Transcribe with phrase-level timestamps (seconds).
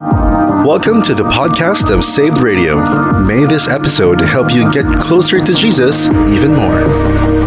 [0.00, 2.76] Welcome to the podcast of Saved Radio.
[3.24, 7.37] May this episode help you get closer to Jesus even more.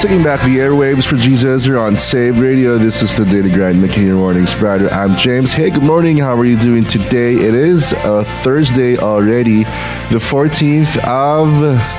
[0.00, 2.78] Taking back the airwaves for Jesus, you're on Saved Radio.
[2.78, 4.88] This is the Daily Grind, making your morning brighter.
[4.90, 5.52] I'm James.
[5.52, 6.18] Hey, good morning.
[6.18, 7.34] How are you doing today?
[7.34, 11.50] It is a Thursday already, the 14th of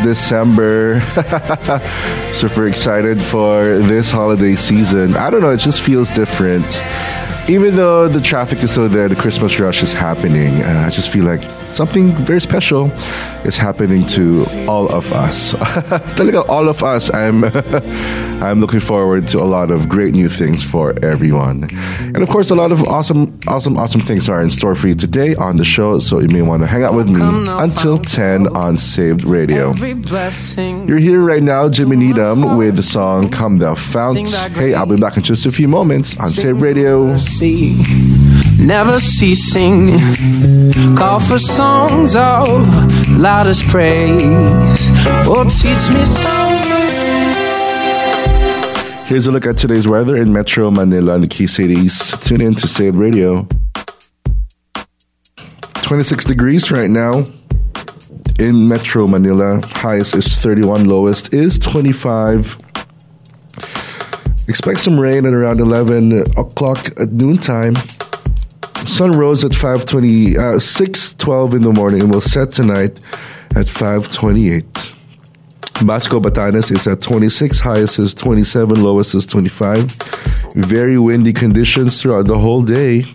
[0.02, 1.02] December.
[2.34, 5.18] Super excited for this holiday season.
[5.18, 6.82] I don't know, it just feels different.
[7.50, 10.62] Even though the traffic is still there, the Christmas rush is happening.
[10.62, 12.92] Uh, I just feel like something very special
[13.46, 15.54] is happening to all of us.
[16.18, 17.14] Talaga all of us.
[17.14, 17.44] I'm
[18.42, 21.68] I'm looking forward to a lot of great new things for everyone.
[22.16, 24.96] And of course, a lot of awesome, awesome, awesome things are in store for you
[24.96, 26.00] today on the show.
[26.00, 27.20] So you may want to hang out with me
[27.60, 29.74] until 10 on Saved Radio.
[30.88, 34.16] You're here right now, Jimmy Needham, with the song Come Thou Fount.
[34.56, 37.18] Hey, I'll be back in just a few moments on Saved Radio.
[38.60, 39.98] Never ceasing,
[40.96, 42.68] call for songs of
[43.18, 44.90] loudest praise.
[45.26, 46.50] Oh, teach me some.
[49.08, 52.16] Here's a look at today's weather in Metro Manila and the key cities.
[52.20, 53.48] Tune in to Saved Radio.
[55.82, 57.24] 26 degrees right now
[58.40, 59.62] in Metro Manila.
[59.66, 62.58] Highest is 31, lowest is 25.
[64.48, 67.74] Expect some rain at around 11 o'clock at noontime.
[68.86, 73.00] Sun rose at 5:20, uh, 6:12 in the morning and will set tonight
[73.56, 74.92] at 5:28.
[75.86, 79.96] Basco Batanes is at 26, highest is 27, lowest is 25.
[80.56, 83.06] Very windy conditions throughout the whole day.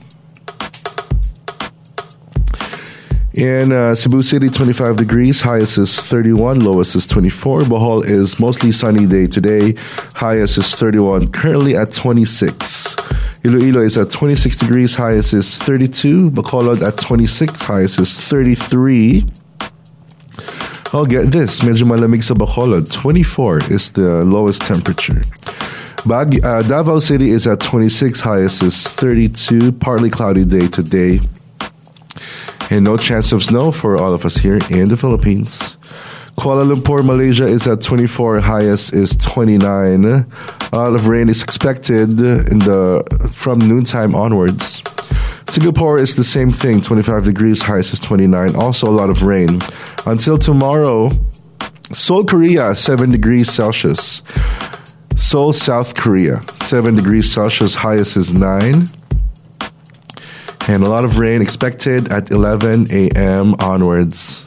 [3.35, 7.63] In uh, Cebu City, 25 degrees, highest is 31, lowest is 24.
[7.63, 9.75] Bohol is mostly sunny day today,
[10.15, 12.95] highest is 31, currently at 26.
[13.45, 16.31] Iloilo is at 26 degrees, highest is 32.
[16.31, 19.27] Bacolod at 26, highest is 33.
[20.93, 21.59] Oh, get this.
[21.59, 22.89] Medyo malamig sa Bacolod.
[22.93, 25.21] 24 is the lowest temperature.
[26.07, 29.73] Bag, uh, Davao City is at 26, highest is 32.
[29.73, 31.19] Partly cloudy day today.
[32.71, 35.77] And no chance of snow for all of us here in the Philippines.
[36.39, 40.05] Kuala Lumpur, Malaysia is at 24, highest is 29.
[40.05, 40.27] A
[40.73, 44.83] lot of rain is expected in the from noontime onwards.
[45.49, 48.57] Singapore is the same thing, 25 degrees, highest is 29.
[48.57, 49.61] Also a lot of rain.
[50.07, 51.11] Until tomorrow,
[51.93, 54.23] Seoul, Korea, 7 degrees Celsius.
[55.17, 58.87] Seoul, South Korea, 7 degrees Celsius, highest is 9.
[60.67, 63.55] And a lot of rain expected at 11 a.m.
[63.59, 64.47] onwards.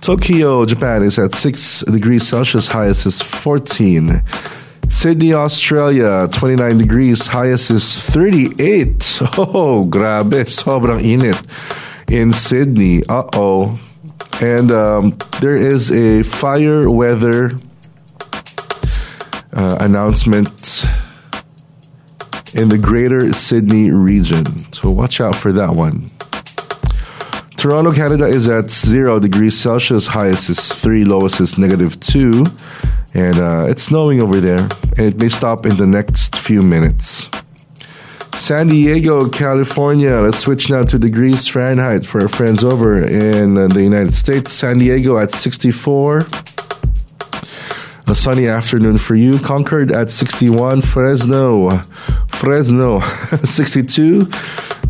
[0.00, 4.22] Tokyo, Japan is at 6 degrees Celsius, highest is 14.
[4.88, 9.20] Sydney, Australia, 29 degrees, highest is 38.
[9.38, 11.40] Oh, grabe, sobrang init
[12.08, 13.04] in Sydney.
[13.08, 13.78] Uh-oh.
[14.40, 17.56] And um, there is a fire weather
[19.54, 20.84] uh, announcement
[22.56, 24.46] in the greater Sydney region.
[24.72, 26.10] So watch out for that one.
[27.56, 30.06] Toronto, Canada is at 0 degrees Celsius.
[30.06, 32.44] Highest is 3, lowest is negative 2.
[33.14, 34.68] And uh, it's snowing over there.
[34.98, 37.28] And it may stop in the next few minutes.
[38.34, 40.16] San Diego, California.
[40.20, 44.52] Let's switch now to degrees Fahrenheit for our friends over in uh, the United States.
[44.52, 46.26] San Diego at 64.
[48.08, 49.38] A sunny afternoon for you.
[49.40, 50.82] Concord at 61.
[50.82, 51.80] Fresno,
[52.36, 53.00] Fresno,
[53.44, 54.28] 62.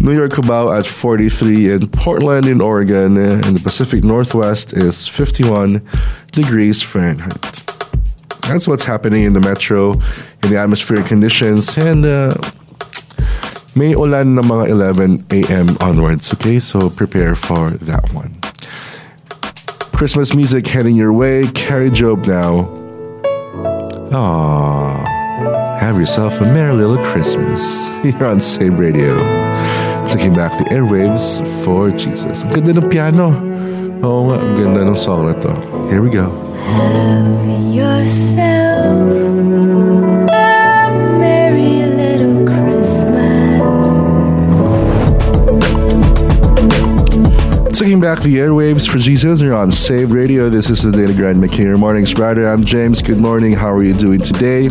[0.00, 1.72] New York Cubao at 43.
[1.72, 5.80] And Portland in Oregon in the Pacific Northwest is 51
[6.32, 7.62] degrees Fahrenheit.
[8.42, 9.92] That's what's happening in the metro,
[10.42, 11.76] in the atmospheric conditions.
[11.76, 12.34] And uh,
[13.74, 15.68] may ulan na mga 11 a.m.
[15.80, 16.60] onwards, okay?
[16.60, 18.38] So prepare for that one.
[19.96, 21.48] Christmas music heading your way.
[21.54, 22.68] Kari Jobe now.
[24.12, 25.05] Aww.
[25.86, 27.62] Have yourself a merry little Christmas.
[28.02, 29.14] Here on Saved Radio.
[30.08, 32.42] Taking back the airwaves for Jesus.
[32.42, 33.30] Ang ganda ng piano.
[34.02, 35.54] Oo nga, ang ganda ng song na to.
[35.86, 36.26] Here we go.
[36.74, 38.98] Have yourself
[40.26, 40.90] a
[41.22, 43.86] merry little Christmas.
[47.78, 49.38] Taking back the airwaves for Jesus.
[49.38, 50.50] You're on Saved Radio.
[50.50, 52.50] This is the Daily Grind making your mornings brighter.
[52.50, 52.98] I'm James.
[53.06, 53.54] Good morning.
[53.54, 54.66] How are you doing today?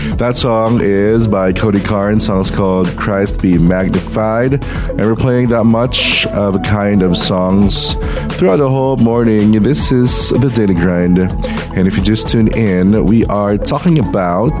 [0.00, 2.24] That song is by Cody Carnes.
[2.24, 4.64] Song's called Christ Be Magnified.
[4.64, 7.94] And we're playing that much of a kind of songs
[8.36, 9.52] throughout the whole morning.
[9.62, 11.18] This is the Daily Grind.
[11.18, 14.52] And if you just tune in, we are talking about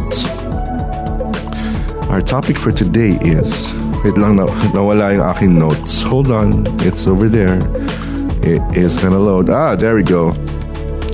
[2.10, 3.72] our topic for today is
[4.04, 4.44] wait lang na,
[4.76, 6.02] nawala yung aking notes.
[6.02, 7.60] Hold on, it's over there.
[8.42, 9.48] It is gonna load.
[9.48, 10.34] Ah, there we go.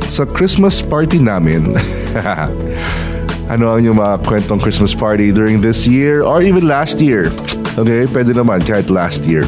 [0.09, 1.79] Sa Christmas party namin.
[3.47, 7.31] ano ang yung mga kwentong Christmas party during this year or even last year?
[7.79, 9.47] Okay, pwede naman kahit last year.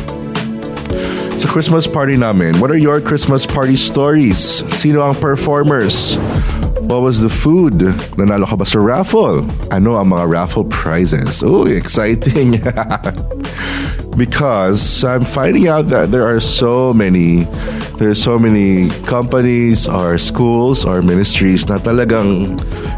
[1.38, 4.66] Sa Christmas party namin, what are your Christmas party stories?
[4.74, 6.18] Sino ang performers?
[6.86, 7.94] What was the food?
[8.16, 9.44] Nanalo ka ba sa raffle?
[9.70, 11.42] Ano ang mga raffle prizes?
[11.42, 12.58] Oh, exciting!
[14.18, 17.46] because I'm finding out that there are so many
[17.98, 22.54] there are so many companies or schools or ministries na talagang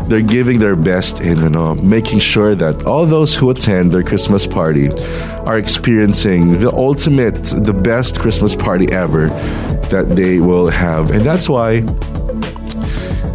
[0.08, 4.02] they're giving their best in you know, making sure that all those who attend their
[4.02, 4.92] Christmas party
[5.48, 9.28] are experiencing the ultimate, the best Christmas party ever
[9.88, 11.10] that they will have.
[11.10, 11.80] And that's why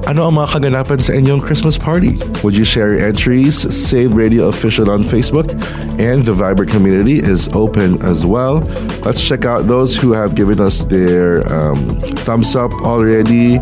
[0.05, 2.21] ano ang mga kaganapan sa inyong Christmas party?
[2.45, 3.57] Would you share your entries?
[3.73, 5.49] Saved Radio Official on Facebook
[5.97, 8.61] and the Viber community is open as well.
[9.01, 11.89] Let's check out those who have given us their um,
[12.21, 13.57] thumbs up already.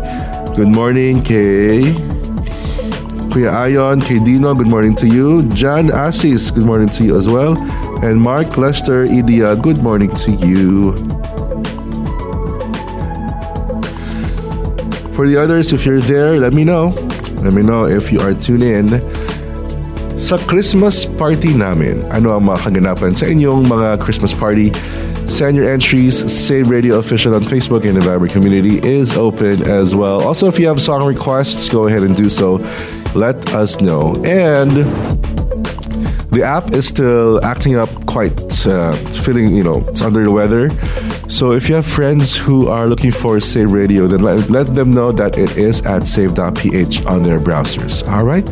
[0.52, 1.96] Good morning, Kay.
[3.32, 5.48] Kuya Ayon, Kay Dino, good morning to you.
[5.56, 7.56] John Assis, good morning to you as well.
[8.04, 11.13] And Mark Lester Idia, good morning to you.
[15.14, 16.88] For the others, if you're there, let me know.
[17.38, 18.98] Let me know if you are tuned in.
[20.18, 24.74] Sa Christmas party namin, ano ang mga kaganapan sa inyong mga Christmas party?
[25.30, 26.18] Send your entries.
[26.26, 30.18] Saved Radio Official on Facebook and the Viber community is open as well.
[30.22, 32.58] Also, if you have song requests, go ahead and do so.
[33.14, 34.18] Let us know.
[34.26, 34.82] And
[36.34, 38.34] the app is still acting up quite,
[38.66, 40.74] uh, feeling, you know, it's under the weather.
[41.28, 44.90] So if you have friends who are looking for Saved Radio, then let, let them
[44.92, 48.06] know that it is at save.ph on their browsers.
[48.08, 48.48] All right?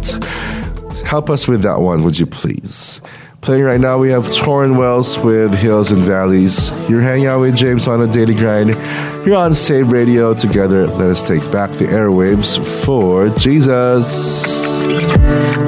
[1.04, 3.00] Help us with that one, would you please?
[3.42, 6.70] Playing right now, we have Tauren Wells with Hills and Valleys.
[6.88, 8.70] You're hanging out with James on a daily grind.
[9.26, 10.32] You're on Saved Radio.
[10.32, 14.64] Together, let us take back the airwaves for Jesus.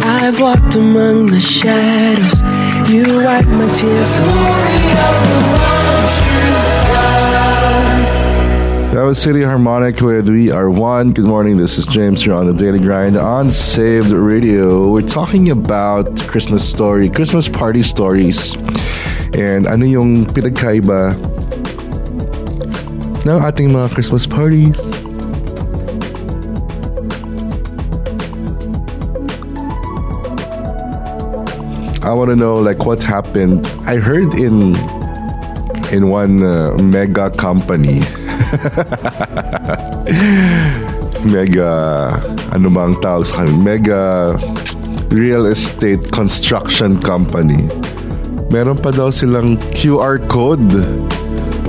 [0.05, 2.41] I've walked among the shadows.
[2.91, 5.64] You wipe my tears away.
[9.05, 11.13] That was City Harmonic with We Are One.
[11.13, 14.89] Good morning, this is James here on the Daily Grind on Saved Radio.
[14.89, 18.55] We're talking about Christmas story, Christmas party stories.
[19.37, 21.21] And ano yung pinagkaiba
[23.29, 24.81] ng ating mga Christmas parties?
[32.01, 33.69] I want to know like what happened.
[33.85, 34.73] I heard in
[35.93, 38.01] in one uh, mega company
[41.33, 41.73] mega
[42.53, 43.59] ano bang tawag sa kanila?
[43.61, 44.03] Mega
[45.15, 47.69] real estate construction company.
[48.51, 50.87] Meron pa daw silang QR code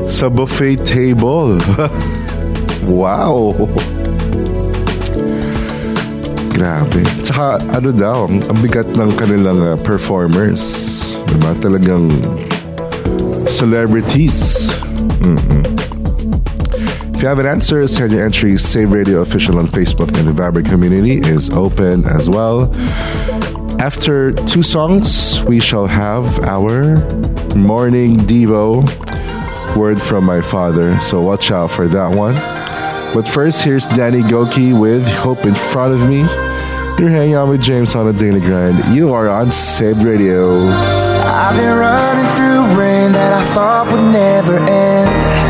[0.06, 1.58] sa buffet table.
[3.00, 3.54] wow!
[6.56, 7.04] Grabe.
[7.26, 10.64] Tsaka ano daw, ang bigat ng kanilang uh, performers.
[11.28, 11.52] Diba?
[11.60, 12.16] Talagang
[13.34, 14.72] celebrities.
[15.20, 15.66] Mm-mm.
[17.26, 18.62] You have an answer, send your entries.
[18.62, 22.72] Saved Radio Official on Facebook and the Viber community is open as well.
[23.82, 27.00] After two songs, we shall have our
[27.56, 28.86] morning Devo
[29.76, 31.00] word from my father.
[31.02, 32.36] So watch out for that one.
[33.16, 36.20] But first, here's Danny Gokey with Hope in Front of Me.
[37.00, 38.96] You're hanging out with James on a daily grind.
[38.96, 40.68] You are on Saved Radio.
[40.68, 45.45] I've been running through rain that I thought would never end.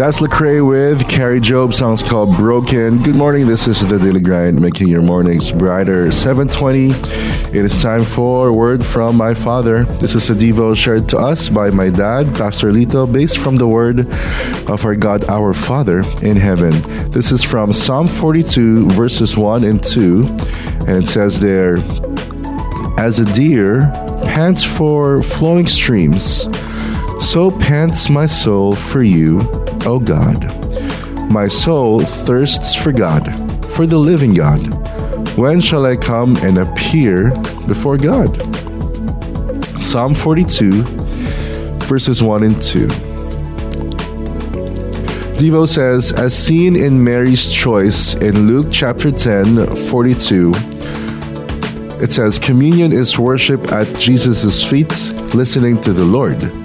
[0.00, 1.74] That's Lecrae with Kari Jobe.
[1.74, 3.02] Songs called Broken.
[3.02, 3.46] Good morning.
[3.46, 6.10] This is the Daily Grind, making your mornings brighter.
[6.10, 6.92] 720.
[7.54, 9.84] It is time for Word from My Father.
[9.84, 13.68] This is a Devo shared to us by my dad, Pastor Lito, based from the
[13.68, 14.10] Word
[14.70, 16.70] of our God, our Father in heaven.
[17.10, 20.24] This is from Psalm 42, verses 1 and 2.
[20.88, 21.76] And it says there,
[22.96, 23.92] As a deer
[24.24, 26.46] pants for flowing streams,
[27.20, 29.40] so pants my soul for you,
[29.84, 30.42] O God.
[31.30, 33.24] My soul thirsts for God,
[33.66, 34.58] for the living God.
[35.36, 37.30] When shall I come and appear
[37.66, 38.30] before God?
[39.80, 40.82] Psalm 42,
[41.86, 42.86] verses 1 and 2.
[45.36, 50.52] Devo says, as seen in Mary's choice in Luke chapter 10, 42,
[52.02, 56.59] it says, Communion is worship at Jesus' feet, listening to the Lord.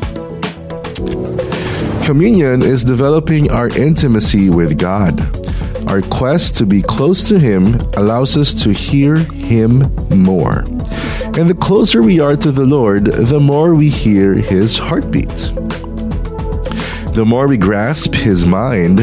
[2.06, 5.20] Communion is developing our intimacy with God.
[5.90, 10.60] Our quest to be close to Him allows us to hear Him more.
[11.34, 15.36] And the closer we are to the Lord, the more we hear His heartbeat.
[17.16, 19.00] The more we grasp His mind,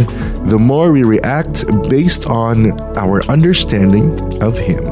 [0.49, 4.85] the more we react based on our understanding of Him.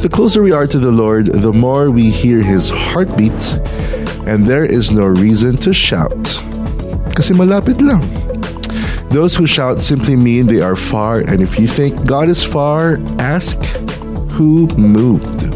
[0.00, 3.54] The closer we are to the Lord, the more we hear His heartbeat,
[4.24, 6.47] and there is no reason to shout.
[7.18, 7.98] Kasi malapit lang.
[9.10, 13.02] Those who shout simply mean they are far, and if you think God is far,
[13.18, 13.58] ask
[14.38, 15.50] who moved.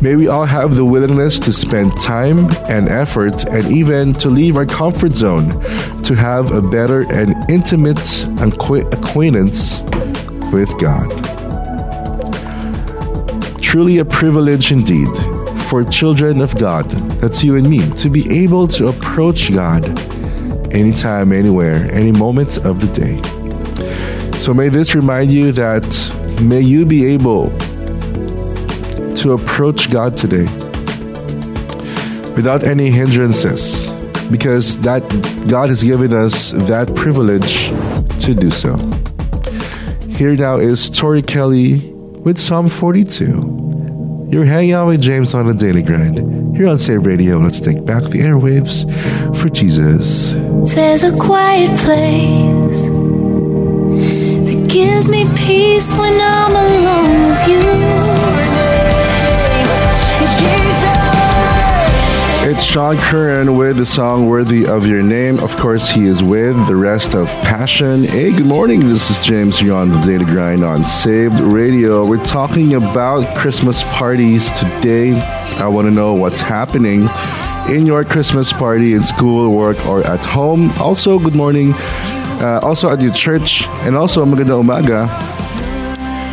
[0.00, 4.54] May we all have the willingness to spend time and effort and even to leave
[4.54, 5.50] our comfort zone
[6.06, 8.06] to have a better and intimate
[8.38, 9.82] acqu- acquaintance
[10.54, 11.10] with God.
[13.58, 15.10] Truly a privilege indeed
[15.66, 16.88] for children of God,
[17.20, 19.84] that's you and me, to be able to approach God
[20.72, 24.38] anytime, anywhere, any moment of the day.
[24.38, 25.84] So may this remind you that
[26.42, 27.50] may you be able
[29.16, 30.44] to approach God today
[32.36, 35.02] without any hindrances because that
[35.48, 37.68] God has given us that privilege
[38.24, 38.76] to do so.
[40.16, 43.45] Here now is Tori Kelly with Psalm 42.
[44.28, 46.56] You're hanging out with James on a daily grind.
[46.56, 48.84] Here on Saved Radio, let's take back the airwaves
[49.36, 50.32] for Jesus.
[50.74, 52.82] There's a quiet place
[54.46, 57.85] that gives me peace when I'm alone with you.
[62.48, 65.40] It's Sean Curran with the song Worthy of Your Name.
[65.40, 68.04] Of course, he is with the rest of Passion.
[68.04, 68.86] Hey, good morning.
[68.86, 72.06] This is James here on the Daily Grind on Saved Radio.
[72.06, 75.20] We're talking about Christmas parties today.
[75.58, 77.08] I want to know what's happening
[77.68, 80.70] in your Christmas party, in school, work, or at home.
[80.78, 81.72] Also, good morning.
[81.74, 83.66] Uh, also at your church.
[83.82, 85.35] And also, maganda umaga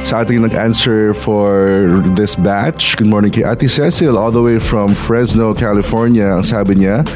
[0.03, 2.99] sa ating nag-answer for this batch.
[2.99, 6.27] Good morning kay Ate Cecil all the way from Fresno, California.
[6.27, 7.07] Ang sabi niya,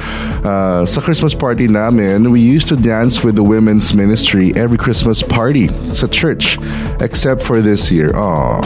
[0.47, 5.19] uh, sa Christmas party namin, we used to dance with the women's ministry every Christmas
[5.19, 6.55] party sa church
[7.03, 8.15] except for this year.
[8.15, 8.63] Aww.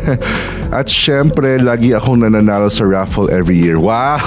[0.78, 3.82] At syempre, lagi akong nananalo sa raffle every year.
[3.82, 4.22] Wow!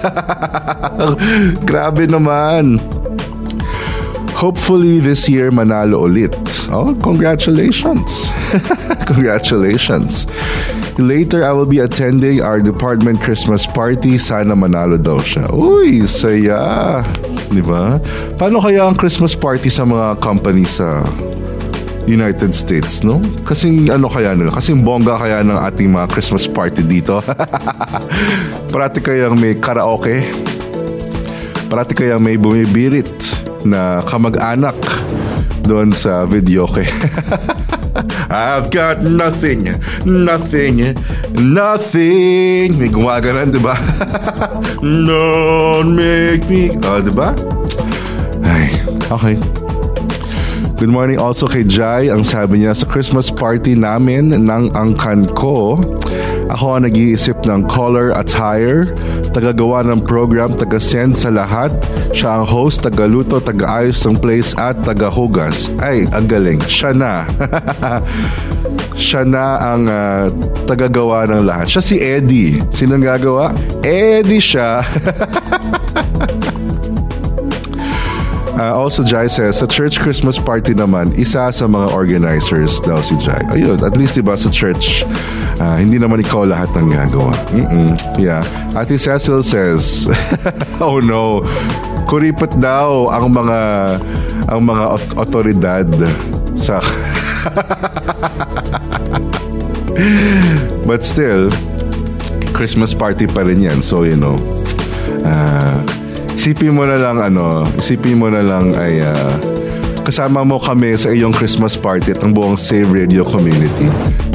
[1.68, 2.78] Grabe naman!
[4.40, 6.32] Hopefully this year manalo ulit.
[6.72, 8.32] Oh, congratulations.
[9.12, 10.24] congratulations.
[10.96, 14.16] Later, I will be attending our department Christmas party.
[14.16, 15.44] Sana manalo daw siya.
[15.52, 17.04] Uy, saya.
[17.52, 18.00] Di ba?
[18.40, 21.04] Paano kaya ang Christmas party sa mga company sa
[22.08, 23.20] United States, no?
[23.44, 24.56] Kasing ano kaya nila?
[24.56, 27.20] Kasing bongga kaya ng ating mga Christmas party dito.
[28.72, 30.24] Parati kayang may karaoke.
[31.68, 34.76] Parati kayang may bumibirit na kamag-anak
[35.64, 36.88] doon sa video kay
[38.30, 39.74] I've got nothing,
[40.06, 40.94] nothing,
[41.34, 42.78] nothing.
[42.78, 43.74] May gumaganan, di ba?
[44.78, 46.70] Don't make me...
[46.86, 47.34] Oh, di ba?
[48.46, 48.70] Ay,
[49.10, 49.34] okay.
[50.78, 52.08] Good morning also kay Jai.
[52.08, 55.76] Ang sabi niya, sa Christmas party namin ng angkan ko,
[56.50, 58.90] ako ang nag-iisip ng color attire,
[59.30, 61.70] tagagawa ng program, taga-send sa lahat.
[62.10, 65.70] Siya ang host, tagaluto, taga-ayos ng place at tagahugas.
[65.78, 66.58] Ay, ang galing.
[66.66, 67.24] Siya na.
[69.00, 70.28] Siya na ang uh,
[70.68, 71.72] tagagawa ng lahat.
[71.72, 72.60] Siya si Eddie.
[72.68, 73.54] Sino ang gagawa?
[73.80, 74.84] Eddie siya.
[78.60, 83.16] Uh, also, Jai says, sa church Christmas party naman, isa sa mga organizers daw si
[83.16, 83.40] Jai.
[83.56, 85.00] Ayun, at least diba sa church,
[85.64, 87.32] uh, hindi naman ikaw lahat ng gagawa.
[87.56, 87.96] Mm-mm.
[88.20, 88.44] Yeah.
[88.76, 90.12] Ate Cecil says,
[90.84, 91.40] oh no,
[92.04, 93.60] kuripot daw ang mga
[94.52, 94.84] ang mga
[95.16, 95.88] otoridad
[96.52, 96.84] sa
[100.84, 101.48] But still,
[102.52, 103.80] Christmas party pa rin yan.
[103.80, 104.36] So, you know,
[105.24, 105.80] uh,
[106.34, 109.32] isipin mo na lang ano, isipin mo na lang ay uh,
[110.02, 113.86] kasama mo kami sa iyong Christmas party at ang buong Save Radio community.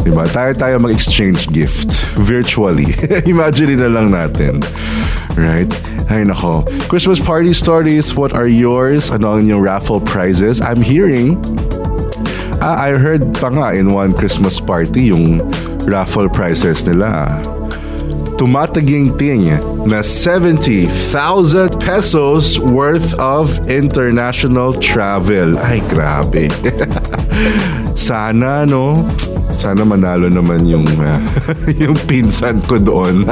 [0.05, 0.29] Diba?
[0.29, 2.93] Tayo tayo mag-exchange gift virtually.
[3.25, 4.61] Imagine na lang natin.
[5.35, 5.67] Right?
[6.07, 6.63] Ay nako.
[6.87, 9.09] Christmas party stories, what are yours?
[9.09, 10.61] Ano ang inyong raffle prizes?
[10.61, 11.41] I'm hearing
[12.65, 15.37] Ah, I heard pa nga in one Christmas party yung
[15.85, 17.37] raffle prizes nila.
[18.35, 19.55] Tumataginting
[19.87, 25.57] na 70,000 pesos worth of international travel.
[25.59, 26.51] Ay, grabe.
[27.95, 28.95] Sana, no?
[29.47, 31.19] Sana manalo naman yung, uh,
[31.81, 33.23] yung pinsan ko doon.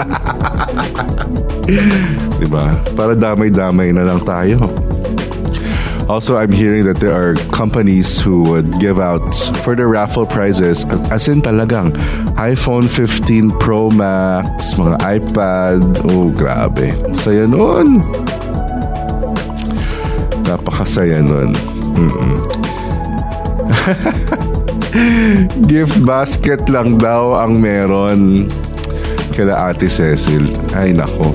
[2.39, 2.71] diba?
[2.95, 4.63] Para damay-damay na lang tayo.
[6.11, 9.23] Also, I'm hearing that there are companies who would give out
[9.63, 11.95] for the raffle prizes, as in talagang
[12.43, 15.79] iPhone 15 Pro Max, mga iPad.
[16.11, 16.91] Oh, grabe.
[17.15, 18.03] Saya nun.
[20.43, 21.55] Napakasaya nun.
[25.71, 28.51] Gift basket lang daw ang meron
[29.31, 30.51] kila Ate Cecil.
[30.75, 31.31] Ay, nako.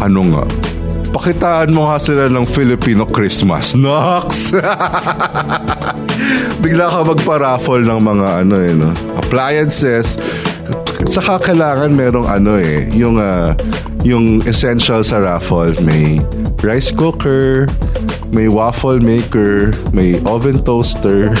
[0.00, 0.48] Ano nga?
[1.12, 3.76] Pakitaan mo nga sila ng Filipino Christmas.
[3.76, 4.56] Nox!
[6.64, 8.96] Bigla ka magpa-raffle ng mga ano eh, no?
[9.20, 10.16] appliances.
[11.04, 13.52] Saka kailangan merong ano eh, yung, uh,
[14.00, 15.76] yung essential sa raffle.
[15.84, 16.16] May
[16.64, 17.68] rice cooker,
[18.32, 21.36] may waffle maker, may oven toaster.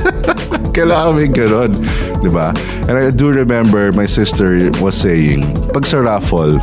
[0.76, 1.76] kailangan may ganon.
[2.24, 2.56] Diba?
[2.88, 5.44] And I do remember my sister was saying,
[5.76, 6.56] pag sa raffle,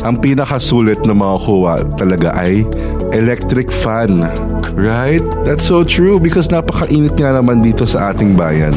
[0.00, 2.64] ang pinakasulit na makukuha talaga ay
[3.12, 4.24] electric fan.
[4.72, 5.24] Right?
[5.44, 8.72] That's so true because napakainit nga naman dito sa ating bayan.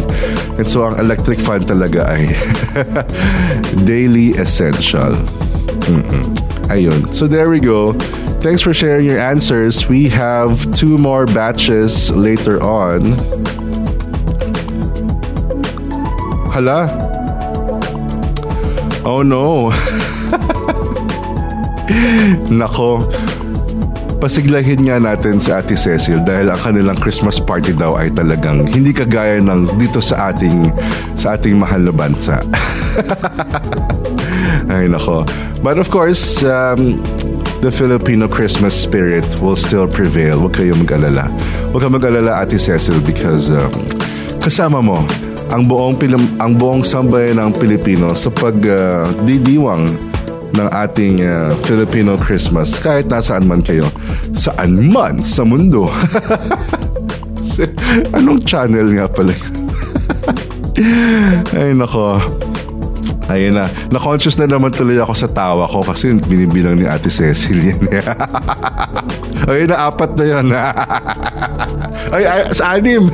[0.60, 2.34] And so ang electric fan talaga ay
[3.90, 5.16] daily essential.
[5.88, 6.26] Mm-mm.
[6.68, 7.14] Ayun.
[7.14, 7.96] So there we go.
[8.44, 9.88] Thanks for sharing your answers.
[9.88, 13.16] We have two more batches later on.
[16.52, 16.92] Hala.
[19.08, 19.72] Oh no.
[22.60, 23.04] Nako,
[24.24, 28.96] pasiglahin nga natin si Ate Cecil dahil ang kanilang Christmas party daw ay talagang hindi
[28.96, 30.64] kagaya ng dito sa ating
[31.20, 32.40] sa ating mahal na bansa.
[34.72, 35.28] ay nako.
[35.60, 37.04] But of course, um,
[37.60, 40.40] the Filipino Christmas spirit will still prevail.
[40.40, 41.28] Huwag kayong mag-alala.
[41.72, 43.72] Huwag kang mag-alala, Ate Cecil, because um,
[44.40, 45.04] kasama mo
[45.52, 46.00] ang buong
[46.40, 50.13] ang buong sambayan ng Pilipino sa pagdidiwang uh,
[50.54, 53.90] ng ating uh, Filipino Christmas kahit nasaan man kayo.
[54.38, 55.90] Saan man sa mundo.
[58.18, 59.34] Anong channel nga pala?
[61.58, 62.22] Ay nako.
[63.32, 63.72] Ayun na.
[63.88, 67.82] Na-conscious na naman tuloy ako sa tawa ko kasi binibilang ni Ate Cecil yan.
[69.50, 70.48] Ayun na, apat na yan.
[72.12, 73.08] ay, ay, sa anim.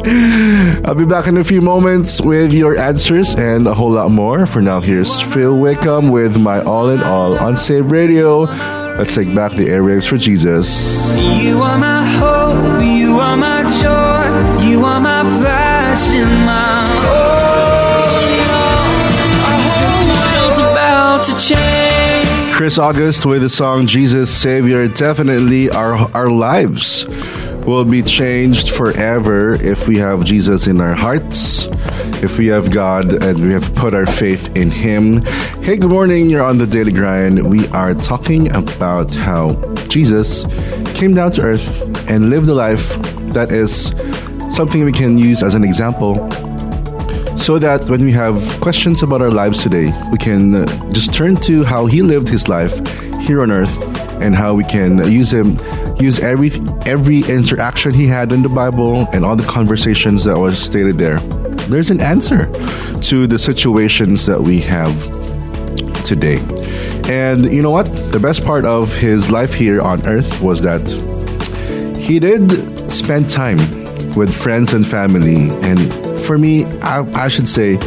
[0.86, 4.46] I'll be back in a few moments with your answers and a whole lot more.
[4.46, 8.44] For now, here's Phil Wickham with My All in All on Saved Radio.
[8.44, 11.14] Let's take back the airwaves for Jesus.
[11.44, 18.50] You are my hope, you are my joy, you are my passion, my all in
[18.56, 18.88] all.
[19.50, 22.54] Our whole world's about to change.
[22.54, 24.88] Chris August with the song Jesus Savior.
[24.88, 27.06] Definitely our our lives
[27.66, 31.66] will be changed forever if we have Jesus in our hearts,
[32.22, 35.22] if we have God and we have put our faith in Him.
[35.62, 36.30] Hey, good morning.
[36.30, 37.48] You're on the Daily Grind.
[37.48, 39.52] We are talking about how
[39.88, 40.44] Jesus
[40.94, 42.96] came down to earth and lived a life
[43.32, 43.88] that is
[44.54, 46.14] something we can use as an example
[47.36, 51.62] so that when we have questions about our lives today, we can just turn to
[51.64, 52.86] how He lived His life
[53.18, 53.80] here on earth
[54.20, 55.58] and how we can use Him
[56.00, 56.50] use every
[56.90, 61.20] every interaction he had in the Bible and all the conversations that was stated there.
[61.70, 62.46] There's an answer
[63.02, 64.92] to the situations that we have
[66.02, 66.38] today.
[67.08, 67.86] And you know what?
[68.10, 70.82] The best part of his life here on earth was that
[71.96, 73.58] he did spend time
[74.16, 75.48] with friends and family.
[75.62, 77.78] And for me, I, I should say,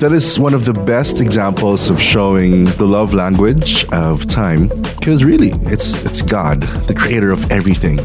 [0.00, 4.68] that is one of the best examples of showing the love language of time
[5.04, 7.96] because really it's it's God, the creator of everything,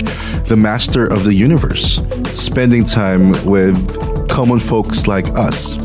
[0.48, 1.96] the master of the universe,
[2.34, 3.78] spending time with
[4.30, 5.78] common folks like us.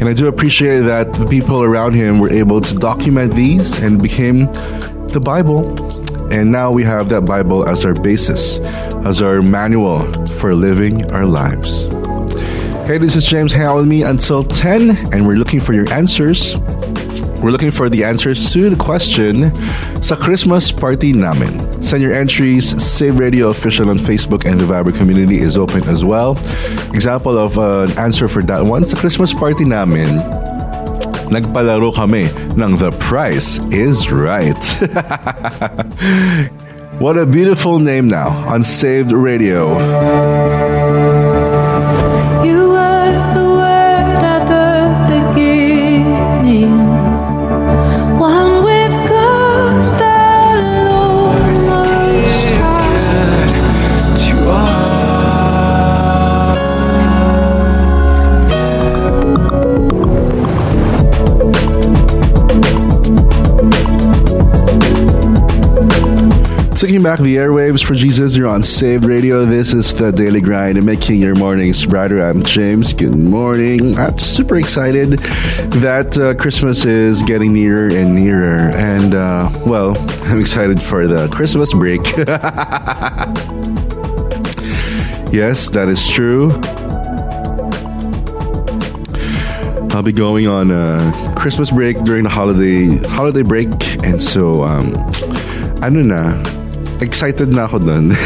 [0.00, 4.02] And I do appreciate that the people around him were able to document these and
[4.02, 4.46] became
[5.08, 5.70] the Bible.
[6.32, 8.58] And now we have that Bible as our basis,
[9.06, 11.88] as our manual for living our lives.
[12.86, 13.54] Hey, this is James.
[13.54, 16.58] Out with me until 10, and we're looking for your answers.
[17.40, 19.48] We're looking for the answers to the question
[20.04, 21.82] sa Christmas party namin.
[21.82, 22.76] Send your entries.
[22.84, 26.36] Saved Radio Official on Facebook and the Viber community is open as well.
[26.92, 30.20] Example of uh, an answer for that one sa Christmas party namin.
[31.32, 32.28] Nagpalaro kami
[32.60, 34.60] ng The Price is Right.
[37.00, 40.53] what a beautiful name now on Saved Radio.
[66.84, 69.46] Taking back the airwaves for Jesus, you're on Saved Radio.
[69.46, 72.22] This is the Daily Grind and making your mornings brighter.
[72.22, 72.92] I'm James.
[72.92, 73.96] Good morning.
[73.96, 78.70] I'm super excited that uh, Christmas is getting nearer and nearer.
[78.74, 82.02] And, uh, well, I'm excited for the Christmas break.
[85.32, 86.50] yes, that is true.
[89.94, 93.68] I'll be going on a Christmas break during the holiday holiday break,
[94.04, 94.94] and so um,
[95.82, 96.53] ano na,
[97.00, 98.12] excited na ako dun.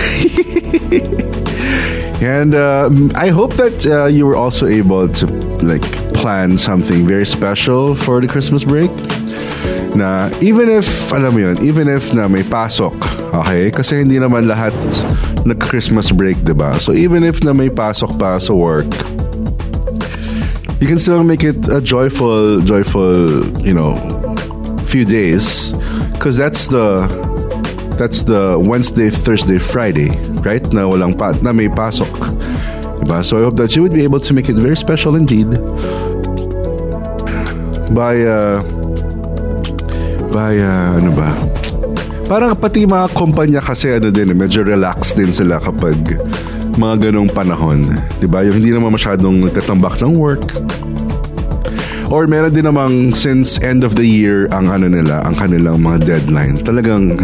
[2.20, 5.26] and uh, I hope that uh, you were also able to
[5.62, 8.90] like plan something very special for the Christmas break.
[9.96, 12.94] Na even if, alam mo yun, even if na may pasok,
[13.34, 13.70] okay?
[13.70, 14.74] Kasi hindi naman lahat
[15.46, 16.78] nag-Christmas break, di ba?
[16.78, 18.86] So even if na may pasok pa sa work,
[20.78, 23.98] you can still make it a joyful, joyful, you know,
[24.86, 25.74] few days,
[26.14, 27.10] because that's the
[27.98, 30.08] that's the Wednesday, Thursday, Friday,
[30.46, 30.62] right?
[30.70, 32.08] Na walang pa, na may pasok.
[33.02, 33.26] Diba?
[33.26, 35.50] So I hope that you would be able to make it very special indeed
[37.92, 38.62] by uh,
[40.30, 41.28] by uh, ano ba?
[42.28, 45.96] Parang pati mga kumpanya kasi ano din, medyo relax din sila kapag
[46.78, 47.98] mga ganong panahon.
[48.20, 48.44] 'Di ba?
[48.44, 50.44] Yung hindi naman masyadong nagtatambak ng work.
[52.08, 56.08] Or meron din namang since end of the year ang ano nila, ang kanilang mga
[56.08, 56.56] deadline.
[56.64, 57.20] Talagang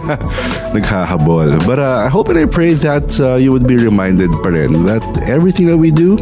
[0.74, 1.62] naghahabol.
[1.62, 4.82] But uh, I hope and I pray that uh, you would be reminded pa rin
[4.90, 6.18] that everything that we do,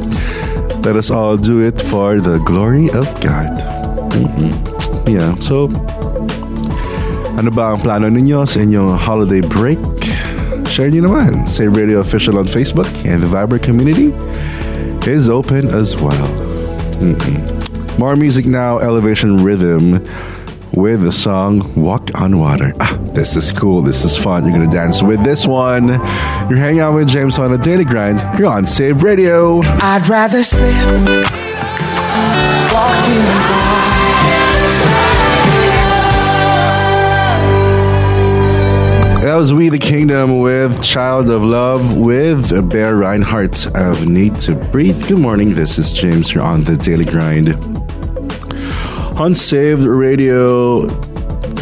[0.84, 3.56] let us all do it for the glory of God.
[4.12, 4.52] Mm-hmm.
[5.08, 5.72] Yeah, so
[7.40, 9.80] ano ba ang plano ninyo sa inyong holiday break?
[10.68, 11.48] Share nyo naman.
[11.48, 14.12] Say Radio Official on Facebook and the Viber community
[15.08, 16.28] is open as well.
[17.00, 17.53] Mm-mm.
[17.98, 20.06] More music now, Elevation Rhythm
[20.72, 22.72] with the song Walk on Water.
[22.80, 23.82] Ah, this is cool.
[23.82, 24.44] This is fun.
[24.44, 25.88] You're going to dance with this one.
[25.88, 28.20] You're hanging out with James on a daily grind.
[28.38, 29.60] You're on Saved Radio.
[29.62, 30.74] I'd rather slip
[32.72, 33.64] walking.
[39.24, 44.54] That was We the Kingdom with Child of Love with Bear Rinehart of Need to
[44.54, 45.06] Breathe.
[45.06, 45.54] Good morning.
[45.54, 46.32] This is James.
[46.32, 47.73] You're on the daily grind.
[49.16, 50.86] On Saved Radio,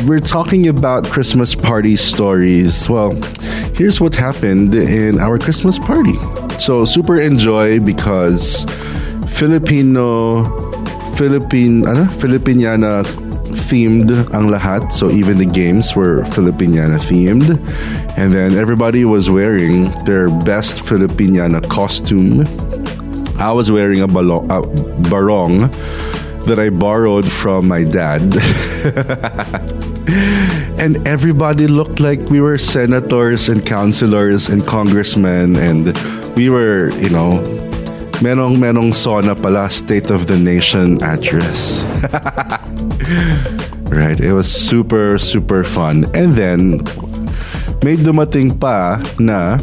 [0.07, 2.89] we're talking about Christmas party stories.
[2.89, 3.13] Well,
[3.75, 6.15] here's what happened in our Christmas party.
[6.59, 8.65] So, super enjoy because
[9.29, 10.49] Filipino,
[11.17, 12.07] Philippine, ano?
[12.17, 13.05] Filipiniana
[13.69, 14.91] themed ang lahat.
[14.91, 17.61] So, even the games were Filipiniana themed.
[18.17, 22.49] And then everybody was wearing their best Filipiniana costume.
[23.39, 24.65] I was wearing a, balo- a
[25.11, 25.69] barong
[26.47, 28.23] that I borrowed from my dad.
[30.79, 35.97] and everybody looked like we were senators and councilors and congressmen and
[36.37, 37.39] we were, you know,
[38.23, 41.83] merong merong sona pala State of the Nation address.
[43.91, 46.07] right, it was super super fun.
[46.15, 46.83] And then
[47.83, 49.59] may dumating pa na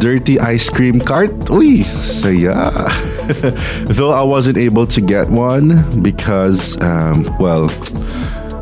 [0.00, 1.32] dirty ice cream cart.
[1.52, 2.72] Uy, saya.
[3.86, 7.70] Though I wasn't able to get one because, um, well,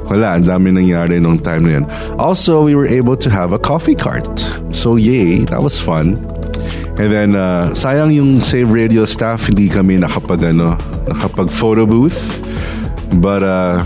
[0.07, 1.85] wala, ang dami nangyari nung time na yun.
[2.21, 4.29] Also, we were able to have a coffee cart.
[4.71, 6.21] So, yay, that was fun.
[7.01, 10.77] And then, uh, sayang yung Save Radio staff, hindi kami nakapag, ano,
[11.09, 12.21] nakapag photo booth.
[13.25, 13.83] But, uh,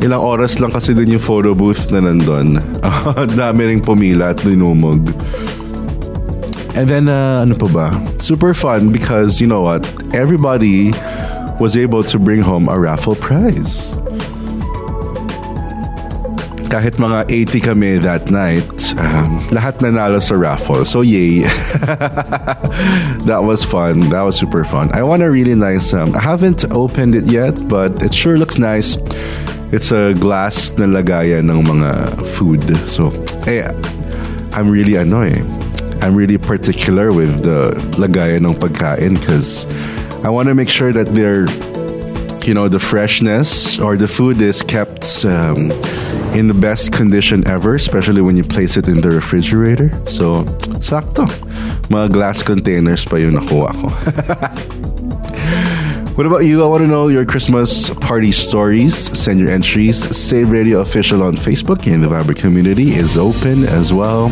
[0.00, 2.62] ilang oras lang kasi din yung photo booth na nandun.
[3.40, 5.10] dami ring pumila at dinumog.
[6.76, 7.86] And then, uh, ano pa ba?
[8.20, 9.88] Super fun because, you know what?
[10.14, 10.92] Everybody
[11.58, 13.90] was able to bring home a raffle prize.
[16.66, 18.66] Kahit mga 80 kami that night,
[18.98, 20.84] um, lahat nanalo sa raffle.
[20.84, 21.42] So, yay.
[23.24, 24.00] that was fun.
[24.10, 24.90] That was super fun.
[24.92, 28.58] I want a really nice, um, I haven't opened it yet, but it sure looks
[28.58, 28.98] nice.
[29.72, 32.62] It's a glass na lagayan ng mga food.
[32.90, 33.10] So,
[33.46, 33.66] eh,
[34.52, 35.46] I'm really annoying.
[36.02, 39.66] I'm really particular with the lagayan ng pagkain because
[40.26, 41.46] I want to make sure that they're,
[42.44, 45.54] you know, the freshness or the food is kept um,
[46.34, 49.92] in the best condition ever, especially when you place it in the refrigerator.
[49.92, 50.42] So,
[50.82, 51.28] sakto.
[51.94, 54.66] Mga glass containers pa yung nakuha ko.
[56.16, 56.64] What about you?
[56.64, 58.96] I want to know your Christmas party stories.
[58.96, 60.16] Send your entries.
[60.16, 64.30] Saved Radio Official on Facebook and the Viber community is open as well.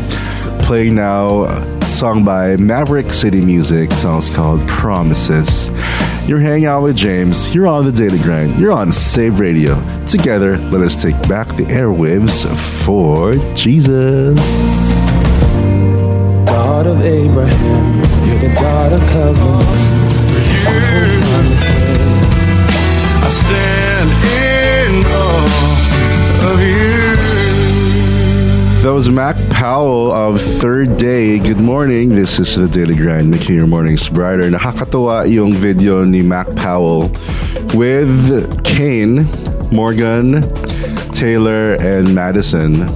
[0.60, 3.92] Playing now, a song by Maverick City Music.
[3.92, 5.68] Song's called Promises.
[6.26, 7.54] You're hanging out with James.
[7.54, 8.58] You're on the Daily Grind.
[8.58, 9.74] You're on Saved Radio.
[10.06, 12.46] Together, let us take back the airwaves
[12.82, 14.40] for Jesus.
[16.46, 18.83] God of Abraham, you're the God
[28.94, 31.40] That was Mac Powell of Third Day.
[31.40, 32.10] Good morning.
[32.10, 34.48] This is the Daily Grind, making your mornings brighter.
[34.48, 37.10] Nakakatawa yung video ni Mac Powell
[37.74, 38.14] with
[38.62, 39.26] Kane,
[39.74, 40.46] Morgan,
[41.10, 42.86] Taylor, and Madison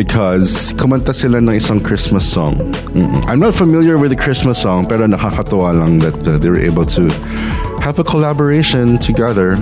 [0.00, 2.56] because kumanta sila ng isang Christmas song.
[2.96, 3.20] Mm-mm.
[3.28, 6.88] I'm not familiar with the Christmas song pero nakakatawa lang that uh, they were able
[6.96, 7.04] to
[7.84, 9.60] have a collaboration together.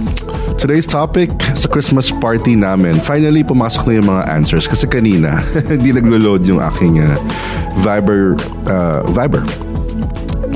[0.54, 3.02] Today's topic sa Christmas party namin.
[3.02, 7.18] Finally, pumasok na yung mga answers kasi kanina hindi naglo-load yung aking uh,
[7.82, 8.38] Viber
[8.70, 9.42] uh, Viber.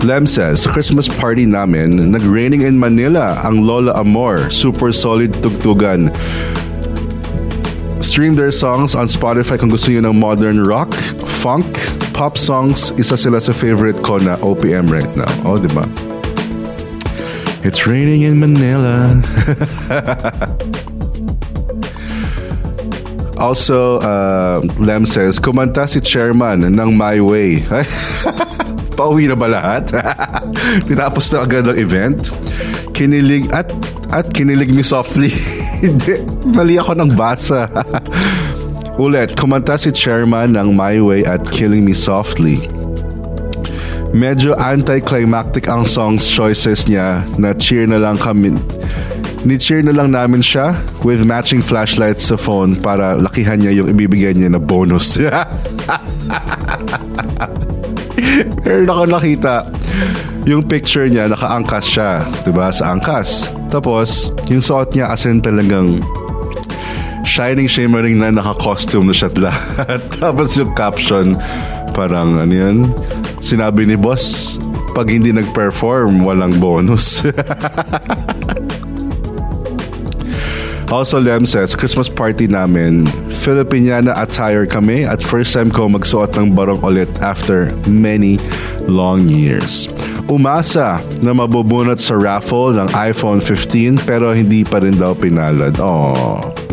[0.06, 4.46] Lem says, sa Christmas party namin, nag-raining in Manila ang Lola Amor.
[4.54, 6.14] Super solid tugtugan.
[7.90, 10.94] Stream their songs on Spotify kung gusto nyo ng modern rock,
[11.26, 11.66] funk,
[12.14, 12.94] pop songs.
[12.94, 15.30] Isa sila sa favorite ko na OPM right now.
[15.42, 15.82] Oh, di ba?
[17.66, 19.18] It's raining in Manila.
[23.38, 27.66] also, uh, Lem says, kumanta si chairman ng My Way.
[28.98, 29.90] Pauwi na ba lahat?
[30.90, 32.30] Tinapos na agad ang event.
[32.94, 33.70] Kinilig at
[34.14, 35.30] at kinilig me softly.
[35.82, 36.22] Hindi,
[36.54, 37.70] mali ako ng basa.
[38.98, 42.77] Ulit, kumanta si chairman ng My Way at Killing Me Softly.
[44.12, 48.56] Medyo anticlimactic ang songs choices niya na cheer na lang kami
[49.46, 50.74] ni-cheer na lang namin siya
[51.06, 55.14] with matching flashlights sa phone para lakihan niya yung ibibigay niya na bonus.
[58.66, 59.64] Meron ako nakita
[60.48, 63.52] yung picture niya, naka-angkas siya, 'di ba Sa angkas.
[63.68, 66.00] Tapos, yung suot niya as in talagang
[67.28, 70.00] shining, shimmering na naka-costume na siya at lahat.
[70.20, 71.36] Tapos yung caption,
[71.92, 72.88] parang ano yun,
[73.38, 74.56] sinabi ni boss,
[74.94, 77.22] pag hindi nag-perform, walang bonus.
[80.88, 86.56] Also, Lem says, Christmas party namin, Filipiniana attire kami at first time ko magsuot ng
[86.56, 88.40] barong ulit after many
[88.88, 89.84] long years.
[90.32, 95.76] Umasa na mabubunot sa raffle ng iPhone 15 pero hindi pa rin daw pinalad.
[95.76, 96.67] Aww.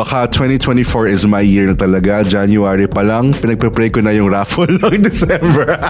[0.00, 2.24] Baka 2024 is my year na talaga.
[2.24, 5.76] January pa lang, pinagpe-pray ko na yung raffle ng December.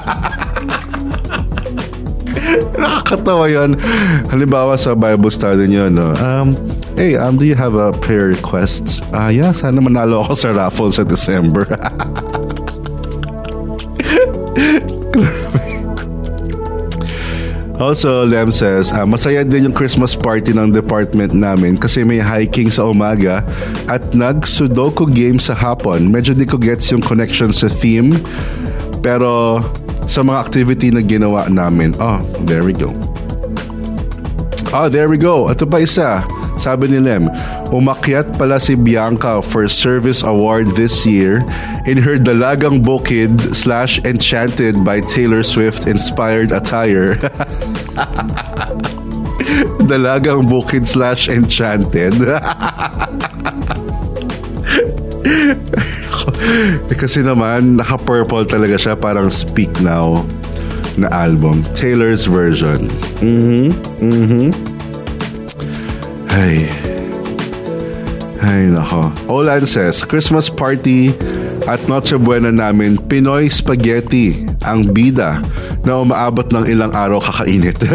[2.75, 3.79] Nakakatawa yun.
[4.27, 6.11] Halimbawa sa Bible study nyo, no?
[6.19, 6.59] Um,
[6.99, 8.99] hey, um, do you have a prayer request?
[9.15, 11.71] Ah, yeah, sana manalo ako sa raffle sa December.
[17.81, 22.69] Also, Lem says, ah, masaya din yung Christmas party ng department namin kasi may hiking
[22.69, 23.41] sa umaga
[23.89, 26.13] at nag-sudoku game sa hapon.
[26.13, 28.21] Medyo di ko gets yung connection sa theme
[29.01, 29.65] pero
[30.05, 31.97] sa mga activity na ginawa namin.
[31.97, 32.93] Oh, there we go.
[34.77, 35.49] Oh, there we go.
[35.49, 36.21] Ito pa isa.
[36.61, 37.25] Sabi ni Lem,
[37.73, 41.41] umakyat pala si Bianca for Service Award this year
[41.89, 47.17] in her Dalagang Bukid slash Enchanted by Taylor Swift inspired attire.
[49.89, 52.13] Dalagang Bukid slash Enchanted.
[57.01, 60.29] Kasi naman, naka-purple talaga siya, parang Speak Now
[61.01, 61.65] na album.
[61.73, 62.77] Taylor's version.
[63.25, 63.73] Mm-hmm.
[64.05, 64.70] Mm-hmm.
[66.31, 66.71] Ay.
[68.41, 69.11] Ay, nako.
[69.27, 71.11] Olan says, Christmas party
[71.67, 75.43] at Noche Buena namin, Pinoy spaghetti ang bida
[75.83, 77.77] na umaabot ng ilang araw kakainit.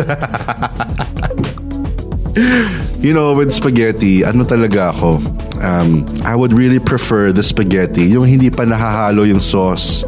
[3.05, 5.23] you know, with spaghetti, ano talaga ako?
[5.63, 10.03] Um, I would really prefer the spaghetti, yung hindi pa nahahalo yung sauce.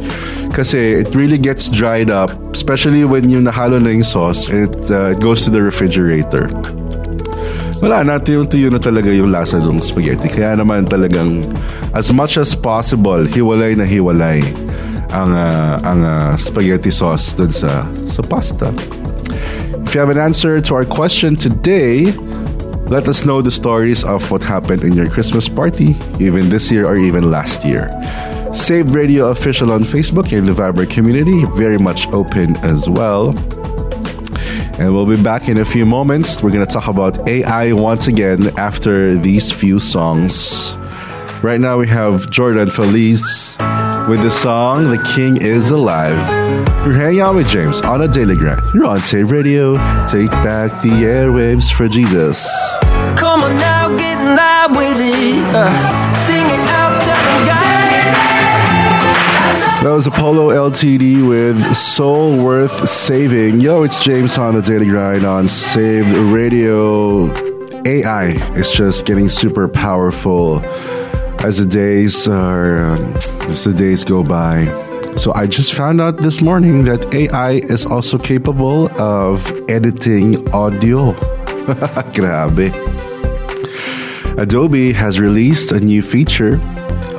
[0.52, 5.16] Kasi it really gets dried up, especially when yung nahalo na yung sauce it, uh,
[5.16, 6.52] it goes to the refrigerator.
[7.78, 10.26] Wala na, tuyong-tuyo na talaga yung lasa ng spaghetti.
[10.26, 11.46] Kaya naman talagang
[11.94, 14.42] as much as possible, hiwalay na hiwalay
[15.14, 18.74] ang uh, ang uh, spaghetti sauce dun sa sa pasta.
[19.86, 22.12] If you have an answer to our question today,
[22.92, 26.84] let us know the stories of what happened in your Christmas party, even this year
[26.84, 27.88] or even last year.
[28.52, 33.32] Saved Radio Official on Facebook and the Viber community, very much open as well.
[34.78, 36.40] And we'll be back in a few moments.
[36.40, 40.74] We're going to talk about AI once again after these few songs.
[41.42, 43.56] Right now, we have Jordan Feliz
[44.08, 46.16] with the song The King is Alive.
[46.86, 48.62] You're hanging out with James on a daily grind.
[48.72, 49.74] You're on Saved Radio.
[50.08, 52.48] Take back the airwaves for Jesus.
[53.18, 55.54] Come on now, get in line with it.
[55.54, 56.07] Uh,
[59.82, 63.60] That was Apollo LTD with Soul Worth Saving.
[63.60, 67.32] Yo, it's James on the Daily Grind on Saved Radio.
[67.86, 70.58] AI is just getting super powerful
[71.44, 73.14] as the days are um,
[73.52, 74.64] as the days go by.
[75.16, 81.12] So I just found out this morning that AI is also capable of editing audio.
[82.16, 82.74] Grabe.
[84.36, 86.56] Adobe has released a new feature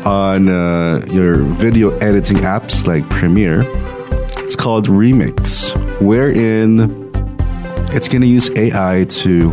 [0.05, 3.63] on uh, your video editing apps like Premiere.
[4.43, 7.11] It's called Remix, wherein
[7.91, 9.51] it's going to use AI to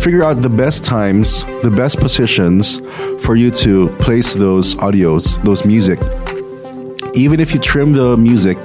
[0.00, 2.80] figure out the best times, the best positions
[3.24, 5.98] for you to place those audios, those music.
[7.14, 8.56] Even if you trim the music,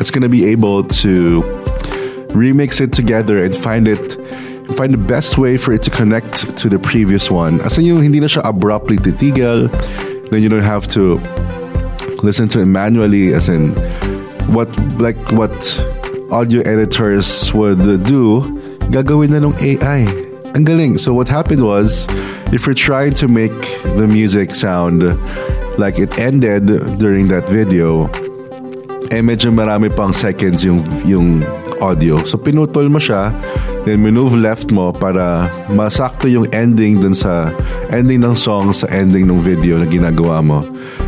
[0.00, 1.42] it's going to be able to
[2.28, 4.18] remix it together and find it
[4.76, 7.60] find the best way for it to connect to the previous one.
[7.62, 9.70] As in yung hindi na siya abruptly titigil,
[10.30, 11.20] then you don't have to
[12.22, 13.72] listen to it manually as in
[14.52, 15.54] what like what
[16.30, 18.42] audio editors would do,
[18.92, 20.04] gagawin na ng AI.
[20.56, 20.98] Ang galing.
[20.98, 22.06] So what happened was,
[22.52, 23.54] if you're trying to make
[23.96, 25.04] the music sound
[25.78, 26.66] like it ended
[26.98, 28.08] during that video,
[29.08, 31.44] eh medyo marami pang seconds yung, yung
[31.80, 32.20] audio.
[32.24, 33.32] So pinutol mo siya,
[33.88, 37.48] then move left mo para masakto yung ending dun sa
[37.88, 40.60] ending ng song sa ending ng video na ginagawa mo.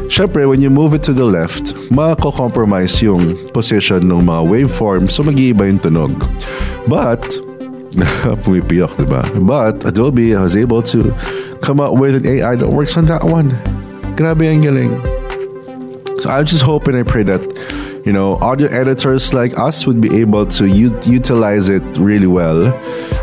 [0.08, 5.22] Syempre, when you move it to the left, mako-compromise yung position ng mga waveform so
[5.22, 6.10] mag-iiba yung tunog.
[6.88, 7.22] But,
[8.42, 9.22] pumipiyok, diba?
[9.44, 11.12] But, Adobe was able to
[11.60, 13.52] come up with an AI that works on that one.
[14.16, 14.96] Grabe ang galing.
[16.20, 17.40] So I just hope and I pray that
[18.04, 22.72] you know audio editors like us would be able to u- utilize it really well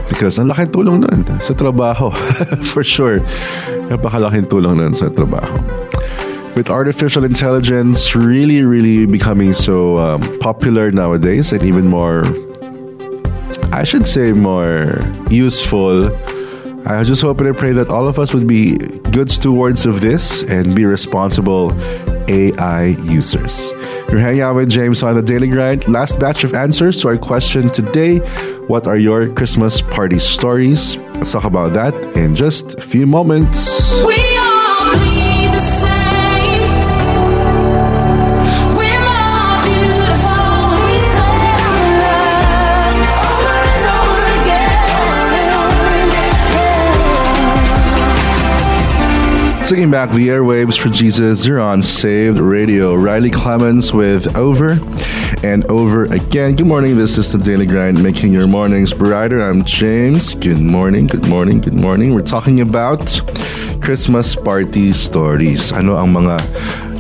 [0.09, 2.13] because ang laking tulong nun sa trabaho
[2.71, 3.19] for sure.
[3.89, 5.57] Napakalaking tulong nun sa trabaho.
[6.55, 12.25] With artificial intelligence really really becoming so um, popular nowadays and even more
[13.69, 14.97] I should say more
[15.29, 16.09] useful
[16.87, 18.77] I just hope and I pray that all of us would be
[19.13, 21.77] good stewards of this and be responsible
[22.27, 23.71] AI users.
[24.09, 25.87] You're hanging out with James on the Daily Grind.
[25.87, 28.17] Last batch of answers to our question today
[28.67, 30.97] What are your Christmas party stories?
[31.15, 33.93] Let's talk about that in just a few moments.
[49.67, 52.95] Taking back the airwaves for Jesus, you're on Saved Radio.
[52.95, 54.79] Riley Clemmons with Over
[55.43, 56.55] and Over Again.
[56.55, 56.95] Good morning.
[56.95, 59.41] This is the Daily Grind, making your mornings brighter.
[59.41, 60.35] I'm James.
[60.35, 62.15] Good morning, good morning, good morning.
[62.15, 63.19] We're talking about
[63.83, 65.73] Christmas party stories.
[65.73, 66.39] Ano ang mga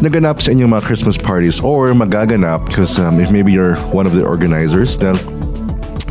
[0.03, 4.11] naganap sa inyong mga Christmas parties or magaganap because um, if maybe you're one of
[4.11, 5.15] the organizers, then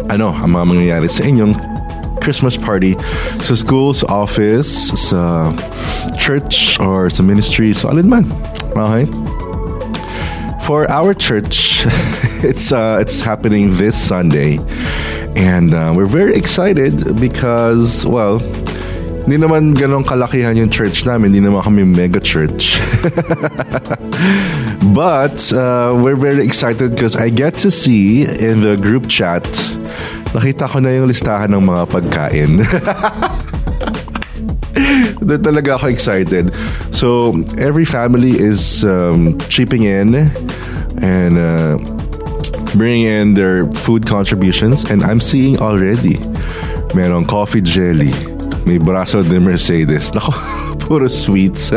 [0.09, 1.76] ano ang mga mangyayari sa inyong
[2.21, 2.97] Christmas party
[3.43, 5.53] sa school, sa office, sa
[6.19, 7.73] church, or sa ministry.
[7.73, 8.27] So, alin man.
[8.77, 9.07] Okay?
[10.67, 11.87] For our church,
[12.43, 14.59] it's uh, it's happening this Sunday.
[15.37, 18.41] And uh, we're very excited because, well,
[19.27, 21.35] hindi naman ganong kalakihan yung church namin.
[21.35, 22.79] Hindi naman kami mega church.
[24.95, 29.45] but uh, we're very excited because I get to see in the group chat
[30.37, 32.61] nakita ko na yung listahan ng mga pagkain.
[35.25, 36.53] Doon talaga ako excited.
[36.93, 40.29] So, every family is um, chipping in
[41.01, 41.81] and uh,
[42.77, 44.85] bringing in their food contributions.
[44.85, 46.21] And I'm seeing already,
[46.93, 48.13] merong coffee jelly,
[48.67, 50.11] may braso de Mercedes.
[50.11, 50.35] Nako,
[50.83, 51.71] puro sweets.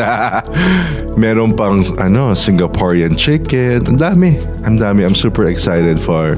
[1.18, 3.86] Meron pang ano, Singaporean chicken.
[3.86, 4.42] Ang dami.
[4.66, 5.06] Ang dami.
[5.06, 6.36] I'm super excited for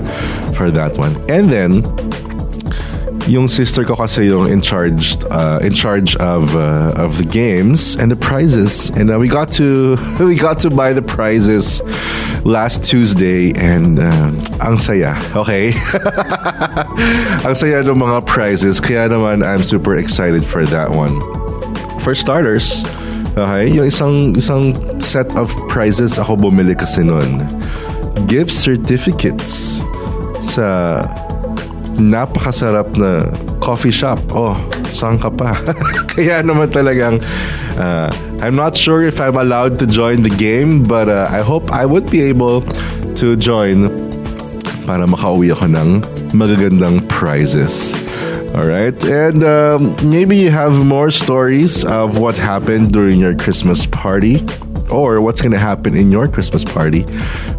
[0.53, 1.15] for that one.
[1.31, 1.81] And then
[3.27, 7.95] yung sister ko kasi yung in charge uh, in charge of uh, of the games
[7.95, 11.81] and the prizes and uh, we got to we got to buy the prizes
[12.43, 14.31] last Tuesday and uh,
[14.61, 15.13] ang saya.
[15.37, 15.73] Okay?
[17.47, 18.81] Ang saya ng mga prizes.
[18.81, 21.21] Kaya naman I'm super excited for that one.
[22.01, 22.85] For starters
[23.37, 27.47] okay yung isang isang set of prizes ako bumili kasi noon
[28.27, 29.79] gift certificates
[30.43, 30.99] sa
[32.09, 33.29] napakasarap na
[33.61, 34.17] coffee shop.
[34.33, 34.57] Oh,
[34.89, 35.53] saan ka pa?
[36.11, 37.21] Kaya naman talagang
[37.77, 38.09] uh,
[38.41, 41.85] I'm not sure if I'm allowed to join the game but uh, I hope I
[41.85, 42.65] would be able
[43.21, 43.93] to join
[44.89, 45.89] para makauwi ako ng
[46.33, 47.93] magagandang prizes.
[48.51, 54.43] Alright, and um, maybe you have more stories of what happened during your Christmas party
[54.91, 57.07] or what's gonna happen in your Christmas party.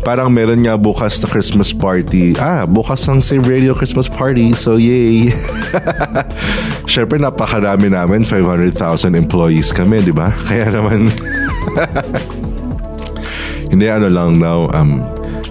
[0.04, 2.36] Parang meron nga bukas na Christmas party.
[2.36, 4.52] Ah, bukas ang Saved Radio Christmas party.
[4.52, 5.32] So, yay!
[6.92, 8.28] Siyempre, napakarami namin.
[8.28, 10.30] 500,000 employees kami, di ba?
[10.46, 11.08] Kaya naman...
[13.72, 14.68] Hindi, ano lang now.
[14.76, 15.00] Um,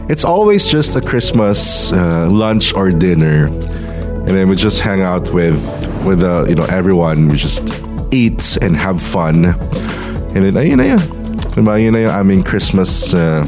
[0.06, 3.50] it's always just a Christmas uh, lunch or dinner.
[4.30, 5.58] And then we just hang out with,
[6.06, 7.30] with uh, you know, everyone.
[7.30, 7.66] We just
[8.14, 9.46] eat and have fun.
[10.38, 11.21] And then, ayun na yun.
[11.52, 13.44] Diba, yun na yung aming Christmas uh,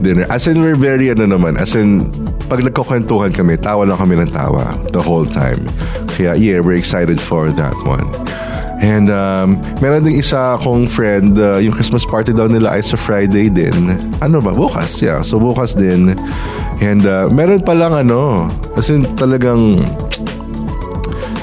[0.00, 0.24] dinner.
[0.32, 2.00] As in, we're very, ano naman, as in,
[2.48, 5.68] pag nagkukwentuhan kami, tawa lang kami ng tawa the whole time.
[6.16, 8.04] Kaya, yeah, we're excited for that one.
[8.80, 12.96] And um, meron ding isa akong friend, uh, yung Christmas party daw nila ay sa
[12.96, 13.92] Friday din.
[14.24, 14.56] Ano ba?
[14.56, 15.20] Bukas, yeah.
[15.20, 16.16] So bukas din.
[16.80, 18.48] And uh, meron pa lang ano,
[18.80, 19.84] as in talagang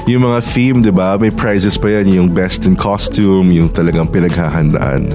[0.07, 1.19] yung mga theme, di ba?
[1.19, 2.07] May prizes pa yan.
[2.15, 5.11] Yung best in costume, yung talagang pinaghahandaan.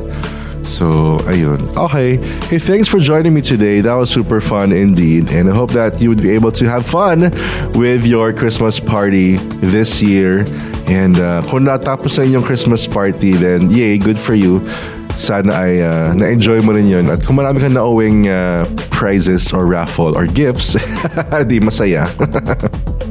[0.69, 1.59] So, ayun.
[1.75, 2.21] Okay.
[2.47, 3.81] Hey, thanks for joining me today.
[3.81, 5.33] That was super fun indeed.
[5.33, 7.33] And I hope that you would be able to have fun
[7.75, 10.45] with your Christmas party this year.
[10.87, 14.63] And uh, kung natapos na yung Christmas party, then yay, good for you.
[15.17, 17.09] Sana ay uh, na-enjoy mo rin yun.
[17.11, 20.77] At kung marami kang nauwing uh, prizes or raffle or gifts,
[21.49, 22.07] di masaya.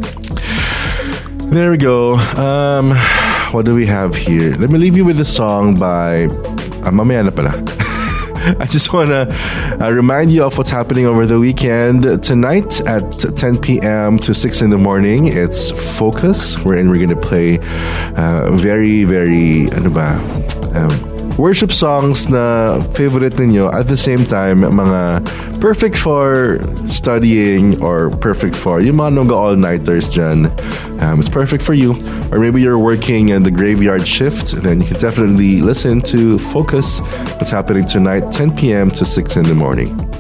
[1.52, 2.16] there we go.
[2.16, 2.92] Um,
[3.52, 4.56] what do we have here?
[4.56, 6.28] Let me leave you with a song by...
[6.84, 7.52] Ah, na.
[8.60, 9.28] I just want to
[9.82, 12.24] uh, remind you of what's happening over the weekend.
[12.24, 14.18] Tonight at 10 p.m.
[14.20, 17.60] to 6 in the morning, it's Focus, wherein we're going to play
[18.16, 20.18] uh, very, very, ano ba,
[20.76, 25.24] um, worship songs na favorite ninyo at the same time mga
[25.62, 26.58] perfect for
[26.88, 30.50] studying or perfect for yung mga nungga all-nighters dyan.
[31.02, 31.94] Um, it's perfect for you.
[32.32, 37.00] Or maybe you're working in the graveyard shift, then you can definitely listen to Focus,
[37.38, 38.90] what's happening tonight, 10 p.m.
[38.92, 40.11] to 6 in the morning.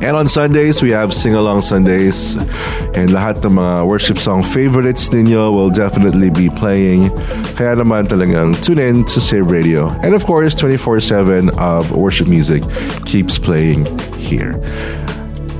[0.00, 2.36] And on Sundays, we have Sing Along Sundays.
[2.94, 7.10] And lahat ng mga worship song favorites ninyo will definitely be playing.
[7.58, 9.90] Kaya naman talagang tune in to Saved Radio.
[10.06, 12.62] And of course, 24-7 of worship music
[13.06, 14.54] keeps playing here.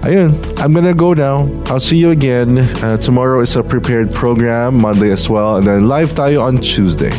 [0.07, 1.51] Ayun, I'm gonna go now.
[1.66, 2.59] I'll see you again.
[2.78, 7.11] Uh, tomorrow is a prepared program, Monday as well, and then live tayo on Tuesday.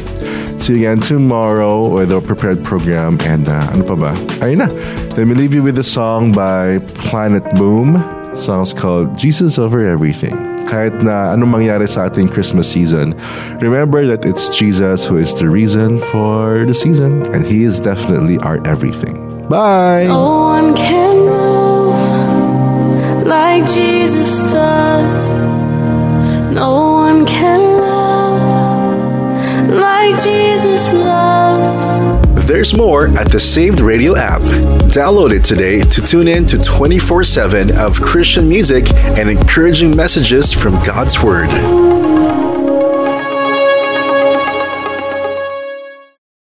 [0.60, 3.18] See you again tomorrow with a prepared program.
[3.22, 4.12] And uh, ano pa ba?
[4.44, 4.68] Ayun na.
[5.16, 7.96] Let me leave you with a song by Planet Boom.
[8.36, 10.36] Song's called Jesus Over Everything.
[10.68, 13.16] Kahit na anong mangyari sa ating Christmas season,
[13.64, 17.24] remember that it's Jesus who is the reason for the season.
[17.32, 19.16] And He is definitely our everything.
[19.48, 20.12] Bye!
[20.12, 21.96] No one can move
[23.24, 25.08] like Jesus does.
[26.52, 26.89] No
[30.12, 32.48] like Jesus loves.
[32.48, 34.42] There's more at the Saved Radio app.
[34.92, 40.52] Download it today to tune in to 24 7 of Christian music and encouraging messages
[40.52, 41.99] from God's Word.